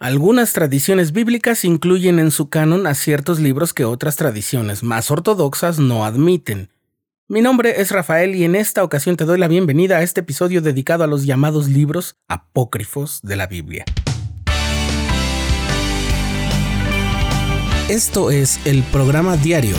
Algunas 0.00 0.52
tradiciones 0.52 1.10
bíblicas 1.10 1.64
incluyen 1.64 2.20
en 2.20 2.30
su 2.30 2.48
canon 2.48 2.86
a 2.86 2.94
ciertos 2.94 3.40
libros 3.40 3.74
que 3.74 3.84
otras 3.84 4.14
tradiciones 4.14 4.84
más 4.84 5.10
ortodoxas 5.10 5.80
no 5.80 6.04
admiten. 6.04 6.70
Mi 7.26 7.40
nombre 7.40 7.80
es 7.80 7.90
Rafael 7.90 8.36
y 8.36 8.44
en 8.44 8.54
esta 8.54 8.84
ocasión 8.84 9.16
te 9.16 9.24
doy 9.24 9.40
la 9.40 9.48
bienvenida 9.48 9.96
a 9.96 10.02
este 10.02 10.20
episodio 10.20 10.62
dedicado 10.62 11.02
a 11.02 11.08
los 11.08 11.26
llamados 11.26 11.66
libros 11.68 12.16
apócrifos 12.28 13.18
de 13.24 13.34
la 13.34 13.48
Biblia. 13.48 13.84
Esto 17.88 18.30
es 18.30 18.64
el 18.66 18.84
programa 18.84 19.36
diario 19.36 19.74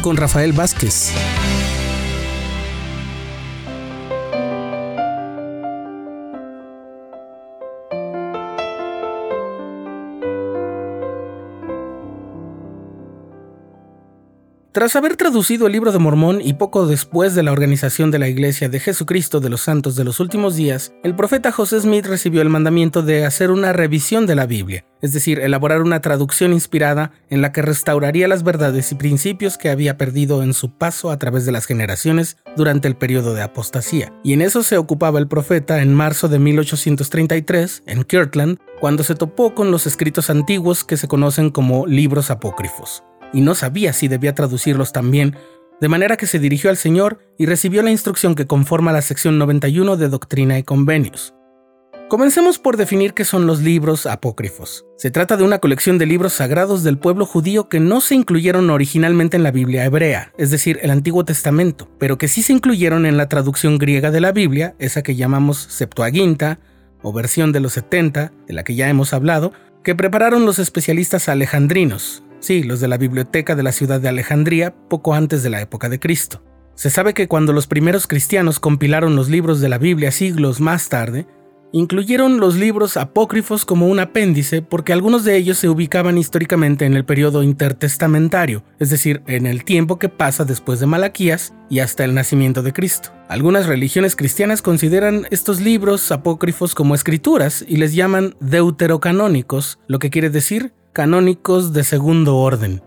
con 0.00 0.16
Rafael 0.16 0.54
Vázquez. 0.54 1.12
Tras 14.72 14.96
haber 14.96 15.16
traducido 15.16 15.66
el 15.66 15.74
libro 15.74 15.92
de 15.92 15.98
Mormón 15.98 16.40
y 16.42 16.54
poco 16.54 16.86
después 16.86 17.34
de 17.34 17.42
la 17.42 17.52
organización 17.52 18.10
de 18.10 18.18
la 18.18 18.28
Iglesia 18.28 18.70
de 18.70 18.80
Jesucristo 18.80 19.38
de 19.38 19.50
los 19.50 19.60
Santos 19.60 19.96
de 19.96 20.04
los 20.04 20.18
Últimos 20.18 20.56
Días, 20.56 20.94
el 21.02 21.14
profeta 21.14 21.52
José 21.52 21.78
Smith 21.78 22.06
recibió 22.06 22.40
el 22.40 22.48
mandamiento 22.48 23.02
de 23.02 23.26
hacer 23.26 23.50
una 23.50 23.74
revisión 23.74 24.24
de 24.24 24.34
la 24.34 24.46
Biblia, 24.46 24.86
es 25.02 25.12
decir, 25.12 25.40
elaborar 25.40 25.82
una 25.82 26.00
traducción 26.00 26.54
inspirada 26.54 27.12
en 27.28 27.42
la 27.42 27.52
que 27.52 27.60
restauraría 27.60 28.28
las 28.28 28.44
verdades 28.44 28.90
y 28.92 28.94
principios 28.94 29.58
que 29.58 29.68
había 29.68 29.98
perdido 29.98 30.42
en 30.42 30.54
su 30.54 30.70
paso 30.78 31.10
a 31.10 31.18
través 31.18 31.44
de 31.44 31.52
las 31.52 31.66
generaciones 31.66 32.38
durante 32.56 32.88
el 32.88 32.96
periodo 32.96 33.34
de 33.34 33.42
apostasía. 33.42 34.10
Y 34.24 34.32
en 34.32 34.40
eso 34.40 34.62
se 34.62 34.78
ocupaba 34.78 35.18
el 35.18 35.28
profeta 35.28 35.82
en 35.82 35.92
marzo 35.92 36.28
de 36.28 36.38
1833, 36.38 37.82
en 37.84 38.04
Kirtland, 38.04 38.58
cuando 38.80 39.04
se 39.04 39.16
topó 39.16 39.54
con 39.54 39.70
los 39.70 39.86
escritos 39.86 40.30
antiguos 40.30 40.82
que 40.82 40.96
se 40.96 41.08
conocen 41.08 41.50
como 41.50 41.86
libros 41.86 42.30
apócrifos 42.30 43.04
y 43.32 43.40
no 43.40 43.54
sabía 43.54 43.92
si 43.92 44.08
debía 44.08 44.34
traducirlos 44.34 44.92
también, 44.92 45.36
de 45.80 45.88
manera 45.88 46.16
que 46.16 46.26
se 46.26 46.38
dirigió 46.38 46.70
al 46.70 46.76
Señor 46.76 47.18
y 47.38 47.46
recibió 47.46 47.82
la 47.82 47.90
instrucción 47.90 48.34
que 48.34 48.46
conforma 48.46 48.92
la 48.92 49.02
sección 49.02 49.38
91 49.38 49.96
de 49.96 50.08
Doctrina 50.08 50.58
y 50.58 50.62
Convenios. 50.62 51.34
Comencemos 52.12 52.58
por 52.58 52.76
definir 52.76 53.14
qué 53.14 53.24
son 53.24 53.46
los 53.46 53.62
libros 53.62 54.04
apócrifos. 54.04 54.84
Se 54.98 55.10
trata 55.10 55.38
de 55.38 55.44
una 55.44 55.60
colección 55.60 55.96
de 55.96 56.04
libros 56.04 56.34
sagrados 56.34 56.82
del 56.82 56.98
pueblo 56.98 57.24
judío 57.24 57.70
que 57.70 57.80
no 57.80 58.02
se 58.02 58.14
incluyeron 58.14 58.68
originalmente 58.68 59.38
en 59.38 59.42
la 59.42 59.50
Biblia 59.50 59.86
hebrea, 59.86 60.34
es 60.36 60.50
decir, 60.50 60.78
el 60.82 60.90
Antiguo 60.90 61.24
Testamento, 61.24 61.88
pero 61.98 62.18
que 62.18 62.28
sí 62.28 62.42
se 62.42 62.52
incluyeron 62.52 63.06
en 63.06 63.16
la 63.16 63.30
traducción 63.30 63.78
griega 63.78 64.10
de 64.10 64.20
la 64.20 64.30
Biblia, 64.30 64.74
esa 64.78 65.02
que 65.02 65.16
llamamos 65.16 65.56
Septuaginta, 65.56 66.60
o 67.00 67.14
versión 67.14 67.50
de 67.50 67.60
los 67.60 67.72
70, 67.72 68.30
de 68.46 68.52
la 68.52 68.62
que 68.62 68.74
ya 68.74 68.90
hemos 68.90 69.14
hablado, 69.14 69.54
que 69.82 69.94
prepararon 69.94 70.44
los 70.44 70.58
especialistas 70.58 71.30
alejandrinos, 71.30 72.21
Sí, 72.42 72.64
los 72.64 72.80
de 72.80 72.88
la 72.88 72.98
biblioteca 72.98 73.54
de 73.54 73.62
la 73.62 73.70
ciudad 73.70 74.00
de 74.00 74.08
Alejandría 74.08 74.74
poco 74.88 75.14
antes 75.14 75.44
de 75.44 75.50
la 75.50 75.60
época 75.60 75.88
de 75.88 76.00
Cristo. 76.00 76.42
Se 76.74 76.90
sabe 76.90 77.14
que 77.14 77.28
cuando 77.28 77.52
los 77.52 77.68
primeros 77.68 78.08
cristianos 78.08 78.58
compilaron 78.58 79.14
los 79.14 79.28
libros 79.28 79.60
de 79.60 79.68
la 79.68 79.78
Biblia 79.78 80.10
siglos 80.10 80.60
más 80.60 80.88
tarde, 80.88 81.28
incluyeron 81.70 82.40
los 82.40 82.56
libros 82.56 82.96
apócrifos 82.96 83.64
como 83.64 83.86
un 83.86 84.00
apéndice 84.00 84.60
porque 84.60 84.92
algunos 84.92 85.22
de 85.22 85.36
ellos 85.36 85.56
se 85.56 85.68
ubicaban 85.68 86.18
históricamente 86.18 86.84
en 86.84 86.94
el 86.94 87.04
periodo 87.04 87.44
intertestamentario, 87.44 88.64
es 88.80 88.90
decir, 88.90 89.22
en 89.28 89.46
el 89.46 89.62
tiempo 89.64 90.00
que 90.00 90.08
pasa 90.08 90.44
después 90.44 90.80
de 90.80 90.86
Malaquías 90.86 91.54
y 91.70 91.78
hasta 91.78 92.02
el 92.02 92.12
nacimiento 92.12 92.64
de 92.64 92.72
Cristo. 92.72 93.10
Algunas 93.28 93.66
religiones 93.66 94.16
cristianas 94.16 94.62
consideran 94.62 95.28
estos 95.30 95.60
libros 95.60 96.10
apócrifos 96.10 96.74
como 96.74 96.96
escrituras 96.96 97.64
y 97.68 97.76
les 97.76 97.94
llaman 97.94 98.34
deuterocanónicos, 98.40 99.78
lo 99.86 100.00
que 100.00 100.10
quiere 100.10 100.28
decir 100.28 100.72
canónicos 100.92 101.72
de 101.72 101.84
segundo 101.84 102.36
orden, 102.36 102.82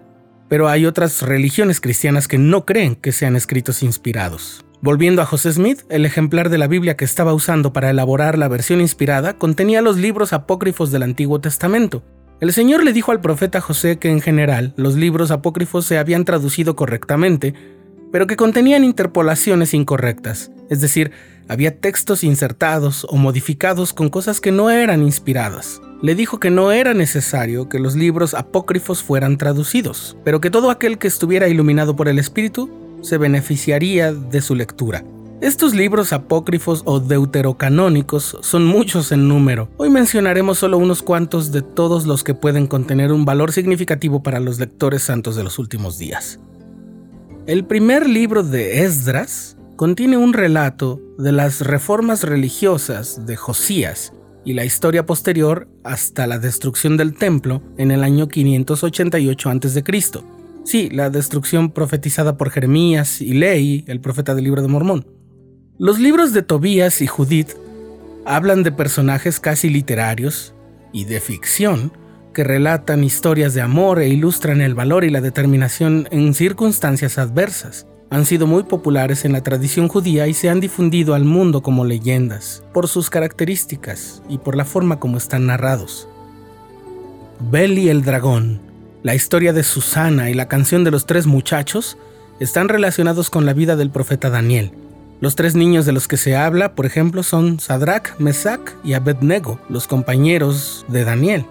pero 0.48 0.68
hay 0.68 0.86
otras 0.86 1.24
religiones 1.24 1.82
cristianas 1.82 2.28
que 2.28 2.38
no 2.38 2.64
creen 2.64 2.96
que 2.96 3.12
sean 3.12 3.36
escritos 3.36 3.82
inspirados. 3.82 4.64
Volviendo 4.82 5.24
a 5.24 5.26
José 5.26 5.52
Smith, 5.52 5.82
el 5.90 6.06
ejemplar 6.06 6.50
de 6.50 6.60
la 6.60 6.68
Biblia 6.68 6.96
que 6.96 7.06
estaba 7.06 7.34
usando 7.34 7.74
para 7.74 7.90
elaborar 7.90 8.38
la 8.38 8.48
versión 8.48 8.80
inspirada 8.80 9.34
contenía 9.34 9.82
los 9.82 9.98
libros 9.98 10.34
apócrifos 10.34 10.92
del 10.92 11.02
Antiguo 11.02 11.42
Testamento. 11.42 12.04
El 12.42 12.54
Señor 12.54 12.84
le 12.84 12.94
dijo 12.94 13.12
al 13.12 13.22
profeta 13.22 13.60
José 13.60 13.98
que 13.98 14.12
en 14.12 14.22
general 14.22 14.76
los 14.78 14.96
libros 14.96 15.32
apócrifos 15.32 15.86
se 15.86 15.98
habían 15.98 16.26
traducido 16.26 16.76
correctamente, 16.76 17.56
pero 18.12 18.28
que 18.28 18.36
contenían 18.36 18.84
interpolaciones 18.84 19.74
incorrectas, 19.74 20.52
es 20.70 20.80
decir, 20.80 21.12
había 21.48 21.80
textos 21.80 22.24
insertados 22.24 23.08
o 23.10 23.18
modificados 23.18 23.94
con 23.94 24.10
cosas 24.10 24.42
que 24.42 24.52
no 24.52 24.70
eran 24.70 25.02
inspiradas 25.02 25.82
le 26.06 26.14
dijo 26.14 26.40
que 26.40 26.52
no 26.52 26.72
era 26.72 26.94
necesario 26.94 27.68
que 27.68 27.80
los 27.80 27.96
libros 27.96 28.36
apócrifos 28.36 29.02
fueran 29.02 29.40
traducidos, 29.40 30.16
pero 30.24 30.40
que 30.40 30.52
todo 30.52 30.70
aquel 30.70 31.00
que 31.00 31.08
estuviera 31.08 31.48
iluminado 31.48 31.96
por 31.96 32.08
el 32.08 32.20
Espíritu 32.20 32.70
se 33.02 33.18
beneficiaría 33.18 34.14
de 34.14 34.40
su 34.42 34.54
lectura. 34.54 35.04
Estos 35.42 35.74
libros 35.74 36.14
apócrifos 36.14 36.84
o 36.86 37.00
deuterocanónicos 37.00 38.38
son 38.42 38.66
muchos 38.66 39.12
en 39.12 39.28
número. 39.28 39.68
Hoy 39.78 39.90
mencionaremos 39.90 40.60
solo 40.60 40.78
unos 40.78 41.02
cuantos 41.02 41.52
de 41.52 41.64
todos 41.64 42.06
los 42.06 42.24
que 42.24 42.36
pueden 42.36 42.68
contener 42.68 43.12
un 43.12 43.26
valor 43.26 43.52
significativo 43.52 44.22
para 44.22 44.40
los 44.40 44.60
lectores 44.60 45.02
santos 45.02 45.36
de 45.36 45.44
los 45.44 45.58
últimos 45.58 45.98
días. 45.98 46.40
El 47.48 47.66
primer 47.66 48.08
libro 48.08 48.44
de 48.44 48.84
Esdras 48.84 49.58
contiene 49.76 50.18
un 50.18 50.34
relato 50.34 51.02
de 51.18 51.32
las 51.32 51.62
reformas 51.62 52.22
religiosas 52.22 53.26
de 53.26 53.36
Josías 53.38 54.14
y 54.46 54.54
la 54.54 54.64
historia 54.64 55.06
posterior 55.06 55.68
hasta 55.84 56.28
la 56.28 56.40
destrucción 56.40 56.96
del 56.98 57.16
templo 57.16 57.64
en 57.78 57.92
el 57.92 58.04
año 58.04 58.28
588 58.28 59.50
a.C. 59.50 59.84
Sí, 60.64 60.90
la 60.90 61.10
destrucción 61.10 61.72
profetizada 61.72 62.38
por 62.38 62.52
Jeremías 62.52 63.22
y 63.22 63.34
Ley, 63.34 63.84
el 63.88 64.00
profeta 64.00 64.36
del 64.36 64.46
libro 64.46 64.62
de 64.62 64.68
Mormón. 64.68 65.08
Los 65.78 66.00
libros 66.00 66.32
de 66.32 66.44
Tobías 66.44 67.02
y 67.02 67.08
Judith 67.08 67.50
hablan 68.26 68.64
de 68.64 68.72
personajes 68.72 69.40
casi 69.40 69.70
literarios 69.70 70.54
y 70.94 71.06
de 71.06 71.20
ficción 71.20 71.92
que 72.34 72.44
relatan 72.44 73.04
historias 73.04 73.54
de 73.54 73.62
amor 73.62 74.00
e 74.00 74.10
ilustran 74.10 74.62
el 74.62 74.76
valor 74.76 75.04
y 75.04 75.10
la 75.10 75.22
determinación 75.22 76.08
en 76.12 76.34
circunstancias 76.34 77.18
adversas 77.18 77.88
han 78.16 78.26
sido 78.26 78.48
muy 78.48 78.64
populares 78.64 79.26
en 79.26 79.34
la 79.34 79.44
tradición 79.44 79.90
judía 79.90 80.26
y 80.28 80.34
se 80.34 80.50
han 80.50 80.62
difundido 80.62 81.16
al 81.16 81.26
mundo 81.26 81.62
como 81.62 81.84
leyendas, 81.84 82.64
por 82.74 82.88
sus 82.88 83.10
características 83.10 84.24
y 84.30 84.38
por 84.38 84.56
la 84.56 84.64
forma 84.64 85.02
como 85.02 85.18
están 85.18 85.48
narrados. 85.48 86.08
Bel 87.52 87.78
y 87.78 87.90
el 87.90 88.06
dragón, 88.06 88.62
la 89.04 89.16
historia 89.16 89.52
de 89.52 89.64
Susana 89.64 90.30
y 90.30 90.34
la 90.34 90.48
canción 90.48 90.86
de 90.86 90.92
los 90.92 91.06
tres 91.06 91.26
muchachos 91.26 91.98
están 92.40 92.70
relacionados 92.70 93.30
con 93.30 93.46
la 93.46 93.52
vida 93.52 93.76
del 93.76 93.90
profeta 93.90 94.30
Daniel. 94.30 94.72
Los 95.20 95.36
tres 95.36 95.56
niños 95.56 95.86
de 95.86 95.92
los 95.92 96.08
que 96.08 96.16
se 96.16 96.38
habla, 96.38 96.74
por 96.74 96.86
ejemplo, 96.86 97.22
son 97.22 97.60
Sadrach, 97.60 98.18
Mesach 98.18 98.76
y 98.86 98.94
Abednego, 98.94 99.60
los 99.68 99.88
compañeros 99.88 100.86
de 100.88 101.04
Daniel. 101.04 101.46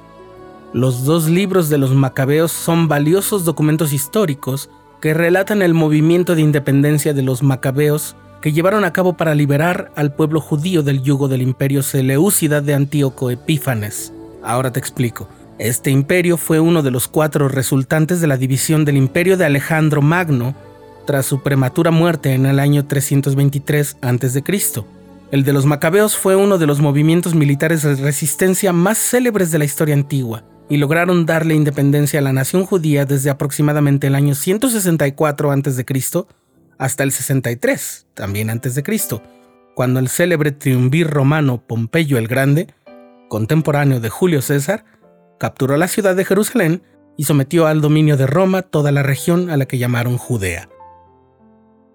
Los 0.72 1.04
dos 1.04 1.28
libros 1.28 1.68
de 1.68 1.76
los 1.76 1.94
macabeos 1.94 2.52
son 2.52 2.88
valiosos 2.88 3.44
documentos 3.44 3.92
históricos 3.92 4.70
que 5.04 5.12
relatan 5.12 5.60
el 5.60 5.74
movimiento 5.74 6.34
de 6.34 6.40
independencia 6.40 7.12
de 7.12 7.20
los 7.20 7.42
macabeos 7.42 8.16
que 8.40 8.52
llevaron 8.52 8.84
a 8.84 8.94
cabo 8.94 9.18
para 9.18 9.34
liberar 9.34 9.92
al 9.96 10.14
pueblo 10.14 10.40
judío 10.40 10.82
del 10.82 11.02
yugo 11.02 11.28
del 11.28 11.42
imperio 11.42 11.82
Seleucida 11.82 12.62
de 12.62 12.72
Antíoco 12.72 13.30
Epífanes. 13.30 14.14
Ahora 14.42 14.72
te 14.72 14.80
explico. 14.80 15.28
Este 15.58 15.90
imperio 15.90 16.38
fue 16.38 16.58
uno 16.58 16.82
de 16.82 16.90
los 16.90 17.06
cuatro 17.06 17.50
resultantes 17.50 18.22
de 18.22 18.28
la 18.28 18.38
división 18.38 18.86
del 18.86 18.96
imperio 18.96 19.36
de 19.36 19.44
Alejandro 19.44 20.00
Magno 20.00 20.54
tras 21.06 21.26
su 21.26 21.42
prematura 21.42 21.90
muerte 21.90 22.32
en 22.32 22.46
el 22.46 22.58
año 22.58 22.86
323 22.86 23.98
a.C. 24.00 24.42
El 25.32 25.44
de 25.44 25.52
los 25.52 25.66
macabeos 25.66 26.16
fue 26.16 26.34
uno 26.34 26.56
de 26.56 26.66
los 26.66 26.80
movimientos 26.80 27.34
militares 27.34 27.82
de 27.82 27.96
resistencia 27.96 28.72
más 28.72 28.96
célebres 28.96 29.50
de 29.50 29.58
la 29.58 29.66
historia 29.66 29.96
antigua 29.96 30.44
y 30.68 30.78
lograron 30.78 31.26
darle 31.26 31.54
independencia 31.54 32.20
a 32.20 32.22
la 32.22 32.32
nación 32.32 32.64
judía 32.64 33.04
desde 33.04 33.30
aproximadamente 33.30 34.06
el 34.06 34.14
año 34.14 34.34
164 34.34 35.50
a.C. 35.50 35.84
hasta 36.78 37.02
el 37.02 37.12
63, 37.12 38.06
también 38.14 38.50
a.C., 38.50 38.82
cuando 39.74 39.98
el 39.98 40.08
célebre 40.08 40.52
triunvir 40.52 41.10
romano 41.10 41.60
Pompeyo 41.66 42.16
el 42.16 42.28
Grande, 42.28 42.68
contemporáneo 43.28 44.00
de 44.00 44.08
Julio 44.08 44.40
César, 44.40 44.84
capturó 45.38 45.76
la 45.76 45.88
ciudad 45.88 46.14
de 46.14 46.24
Jerusalén 46.24 46.82
y 47.16 47.24
sometió 47.24 47.66
al 47.66 47.80
dominio 47.80 48.16
de 48.16 48.26
Roma 48.26 48.62
toda 48.62 48.92
la 48.92 49.02
región 49.02 49.50
a 49.50 49.56
la 49.56 49.66
que 49.66 49.78
llamaron 49.78 50.16
Judea. 50.16 50.68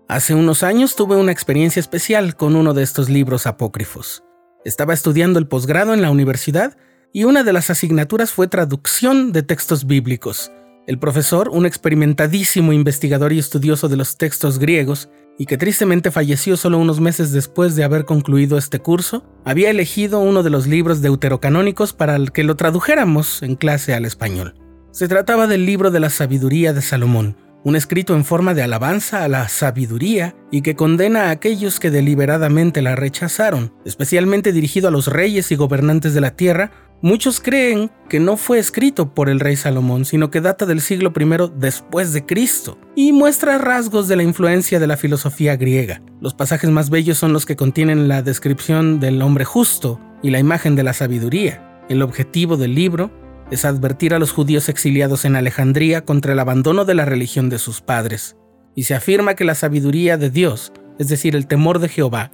Hace 0.10 0.34
unos 0.34 0.64
años 0.64 0.96
tuve 0.96 1.16
una 1.16 1.32
experiencia 1.32 1.80
especial 1.80 2.36
con 2.36 2.56
uno 2.56 2.74
de 2.74 2.84
estos 2.84 3.10
libros 3.10 3.48
apócrifos. 3.48 4.24
Estaba 4.66 4.94
estudiando 4.94 5.40
el 5.40 5.48
posgrado 5.48 5.94
en 5.94 6.02
la 6.02 6.12
universidad 6.12 6.76
y 7.14 7.24
una 7.24 7.44
de 7.44 7.54
las 7.54 7.70
asignaturas 7.70 8.32
fue 8.32 8.48
traducción 8.48 9.32
de 9.32 9.44
textos 9.44 9.86
bíblicos. 9.86 10.52
El 10.88 11.00
profesor, 11.00 11.50
un 11.50 11.66
experimentadísimo 11.66 12.74
investigador 12.74 13.34
y 13.34 13.40
estudioso 13.40 13.90
de 13.90 13.98
los 13.98 14.18
textos 14.18 14.60
griegos, 14.60 15.10
y 15.38 15.46
que 15.46 15.58
tristemente 15.58 16.12
falleció 16.12 16.58
solo 16.58 16.78
unos 16.78 17.00
meses 17.00 17.32
después 17.32 17.76
de 17.76 17.84
haber 17.84 18.06
concluido 18.06 18.58
este 18.58 18.80
curso, 18.80 19.24
había 19.46 19.70
elegido 19.70 20.20
uno 20.20 20.44
de 20.44 20.50
los 20.50 20.68
libros 20.68 21.02
deuterocanónicos 21.02 21.94
para 21.94 22.16
el 22.16 22.32
que 22.32 22.44
lo 22.44 22.56
tradujéramos 22.56 23.42
en 23.42 23.56
clase 23.56 23.94
al 23.94 24.06
español. 24.06 24.56
Se 24.92 25.08
trataba 25.08 25.48
del 25.48 25.66
libro 25.66 25.92
de 25.92 26.02
la 26.02 26.10
sabiduría 26.10 26.74
de 26.74 26.82
Salomón, 26.82 27.38
un 27.64 27.76
escrito 27.76 28.16
en 28.16 28.26
forma 28.26 28.54
de 28.54 28.64
alabanza 28.64 29.24
a 29.24 29.28
la 29.28 29.48
sabiduría 29.50 30.36
y 30.52 30.62
que 30.62 30.76
condena 30.76 31.26
a 31.26 31.30
aquellos 31.32 31.80
que 31.80 31.92
deliberadamente 31.92 32.82
la 32.82 32.96
rechazaron, 32.96 33.74
especialmente 33.86 34.52
dirigido 34.52 34.88
a 34.88 34.92
los 34.92 35.08
reyes 35.08 35.52
y 35.52 35.56
gobernantes 35.56 36.14
de 36.14 36.22
la 36.22 36.36
tierra. 36.36 36.72
Muchos 37.02 37.40
creen 37.40 37.92
que 38.10 38.20
no 38.20 38.36
fue 38.36 38.60
escrito 38.60 39.14
por 39.14 39.30
el 39.30 39.40
rey 39.40 39.56
Salomón, 39.56 40.04
sino 40.04 40.30
que 40.30 40.42
data 40.42 40.66
del 40.66 40.82
siglo 40.82 41.14
I 41.18 41.52
después 41.56 42.12
de 42.12 42.26
Cristo 42.26 42.78
y 42.94 43.14
muestra 43.14 43.58
rasgos 43.58 44.10
de 44.10 44.18
la 44.18 44.24
influencia 44.24 44.82
de 44.82 44.88
la 44.88 44.98
filosofía 44.98 45.56
griega. 45.56 46.02
Los 46.20 46.34
pasajes 46.34 46.70
más 46.70 46.90
bellos 46.90 47.18
son 47.18 47.32
los 47.32 47.46
que 47.46 47.56
contienen 47.56 48.10
la 48.10 48.22
descripción 48.22 49.00
del 49.00 49.22
hombre 49.22 49.46
justo 49.46 50.02
y 50.22 50.30
la 50.30 50.40
imagen 50.40 50.76
de 50.76 50.84
la 50.84 50.92
sabiduría. 50.92 51.86
El 51.88 52.02
objetivo 52.02 52.58
del 52.58 52.76
libro 52.76 53.12
es 53.50 53.64
advertir 53.64 54.14
a 54.14 54.20
los 54.20 54.34
judíos 54.34 54.68
exiliados 54.68 55.24
en 55.24 55.38
Alejandría 55.38 56.04
contra 56.04 56.34
el 56.34 56.40
abandono 56.40 56.84
de 56.84 56.96
la 56.96 57.06
religión 57.06 57.50
de 57.50 57.60
sus 57.60 57.80
padres, 57.80 58.36
y 58.76 58.84
se 58.84 58.94
afirma 58.94 59.36
que 59.36 59.46
la 59.46 59.56
sabiduría 59.56 60.18
de 60.18 60.30
Dios, 60.30 60.74
es 61.00 61.08
decir, 61.08 61.36
el 61.36 61.48
temor 61.48 61.80
de 61.80 61.88
Jehová, 61.88 62.32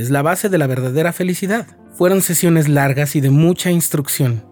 es 0.00 0.10
la 0.10 0.22
base 0.22 0.48
de 0.48 0.58
la 0.58 0.66
verdadera 0.66 1.12
felicidad. 1.12 1.66
Fueron 1.92 2.22
sesiones 2.22 2.68
largas 2.68 3.16
y 3.16 3.20
de 3.20 3.30
mucha 3.30 3.70
instrucción, 3.70 4.44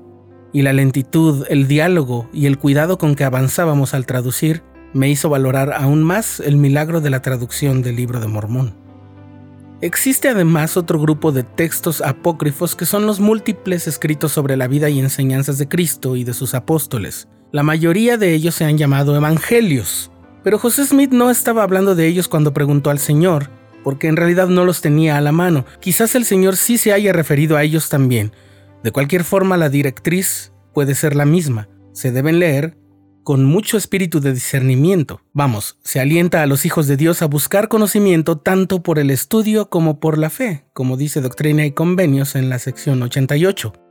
y 0.52 0.62
la 0.62 0.72
lentitud, 0.72 1.46
el 1.48 1.68
diálogo 1.68 2.28
y 2.32 2.46
el 2.46 2.58
cuidado 2.58 2.98
con 2.98 3.14
que 3.14 3.24
avanzábamos 3.24 3.94
al 3.94 4.06
traducir 4.06 4.62
me 4.94 5.08
hizo 5.08 5.28
valorar 5.28 5.72
aún 5.72 6.02
más 6.02 6.40
el 6.40 6.56
milagro 6.56 7.00
de 7.00 7.10
la 7.10 7.22
traducción 7.22 7.82
del 7.82 7.96
libro 7.96 8.20
de 8.20 8.28
Mormón. 8.28 8.74
Existe 9.80 10.28
además 10.28 10.76
otro 10.76 10.98
grupo 10.98 11.30
de 11.30 11.44
textos 11.44 12.00
apócrifos 12.00 12.74
que 12.74 12.86
son 12.86 13.06
los 13.06 13.20
múltiples 13.20 13.86
escritos 13.86 14.32
sobre 14.32 14.56
la 14.56 14.66
vida 14.66 14.88
y 14.88 14.98
enseñanzas 14.98 15.58
de 15.58 15.68
Cristo 15.68 16.16
y 16.16 16.24
de 16.24 16.34
sus 16.34 16.54
apóstoles. 16.54 17.28
La 17.52 17.62
mayoría 17.62 18.16
de 18.16 18.34
ellos 18.34 18.56
se 18.56 18.64
han 18.64 18.76
llamado 18.76 19.14
evangelios, 19.14 20.10
pero 20.42 20.58
José 20.58 20.84
Smith 20.84 21.12
no 21.12 21.30
estaba 21.30 21.62
hablando 21.62 21.94
de 21.94 22.06
ellos 22.06 22.26
cuando 22.26 22.52
preguntó 22.52 22.90
al 22.90 22.98
Señor, 22.98 23.50
porque 23.84 24.08
en 24.08 24.16
realidad 24.16 24.48
no 24.48 24.64
los 24.64 24.80
tenía 24.80 25.16
a 25.16 25.20
la 25.20 25.32
mano. 25.32 25.64
Quizás 25.80 26.14
el 26.14 26.24
Señor 26.24 26.56
sí 26.56 26.78
se 26.78 26.92
haya 26.92 27.12
referido 27.12 27.56
a 27.56 27.62
ellos 27.62 27.88
también. 27.88 28.32
De 28.82 28.92
cualquier 28.92 29.24
forma, 29.24 29.56
la 29.56 29.68
directriz 29.68 30.52
puede 30.74 30.94
ser 30.94 31.16
la 31.16 31.24
misma. 31.24 31.68
Se 31.92 32.12
deben 32.12 32.38
leer 32.38 32.76
con 33.24 33.44
mucho 33.44 33.76
espíritu 33.76 34.20
de 34.20 34.32
discernimiento. 34.32 35.20
Vamos, 35.32 35.78
se 35.84 36.00
alienta 36.00 36.42
a 36.42 36.46
los 36.46 36.64
hijos 36.64 36.86
de 36.86 36.96
Dios 36.96 37.20
a 37.20 37.26
buscar 37.26 37.68
conocimiento 37.68 38.38
tanto 38.38 38.82
por 38.82 38.98
el 38.98 39.10
estudio 39.10 39.68
como 39.68 40.00
por 40.00 40.16
la 40.16 40.30
fe, 40.30 40.64
como 40.72 40.96
dice 40.96 41.20
Doctrina 41.20 41.66
y 41.66 41.72
Convenios 41.72 42.36
en 42.36 42.48
la 42.48 42.58
sección 42.58 43.02
88. 43.02 43.87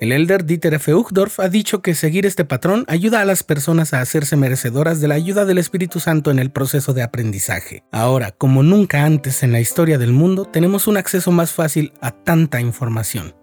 El 0.00 0.12
elder 0.12 0.44
Dieter 0.44 0.74
F. 0.74 0.94
Uchtdorf 0.94 1.40
ha 1.40 1.48
dicho 1.48 1.82
que 1.82 1.96
seguir 1.96 2.24
este 2.24 2.44
patrón 2.44 2.84
ayuda 2.86 3.20
a 3.20 3.24
las 3.24 3.42
personas 3.42 3.92
a 3.92 4.00
hacerse 4.00 4.36
merecedoras 4.36 5.00
de 5.00 5.08
la 5.08 5.16
ayuda 5.16 5.44
del 5.44 5.58
Espíritu 5.58 5.98
Santo 5.98 6.30
en 6.30 6.38
el 6.38 6.52
proceso 6.52 6.94
de 6.94 7.02
aprendizaje. 7.02 7.82
Ahora, 7.90 8.30
como 8.30 8.62
nunca 8.62 9.04
antes 9.04 9.42
en 9.42 9.50
la 9.50 9.58
historia 9.58 9.98
del 9.98 10.12
mundo, 10.12 10.44
tenemos 10.44 10.86
un 10.86 10.98
acceso 10.98 11.32
más 11.32 11.50
fácil 11.50 11.92
a 12.00 12.12
tanta 12.12 12.60
información. 12.60 13.34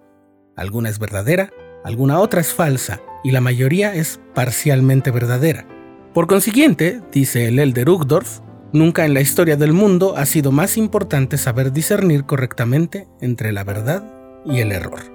Alguna 0.56 0.88
es 0.88 0.98
verdadera, 0.98 1.52
alguna 1.84 2.20
otra 2.20 2.40
es 2.40 2.54
falsa, 2.54 3.02
y 3.22 3.32
la 3.32 3.42
mayoría 3.42 3.94
es 3.94 4.22
parcialmente 4.34 5.12
verdadera. 5.12 5.68
Por 6.14 6.28
consiguiente, 6.28 7.02
dice 7.12 7.50
el 7.50 7.60
Elder 7.60 7.90
Uchtdorf, 7.90 8.40
nunca 8.72 9.04
en 9.04 9.14
la 9.14 9.20
historia 9.20 9.58
del 9.58 9.74
mundo 9.74 10.16
ha 10.16 10.26
sido 10.26 10.54
más 10.54 10.78
importante 10.78 11.38
saber 11.38 11.74
discernir 11.74 12.24
correctamente 12.24 13.10
entre 13.20 13.52
la 13.52 13.66
verdad 13.66 14.06
y 14.46 14.60
el 14.60 14.72
error. 14.72 15.15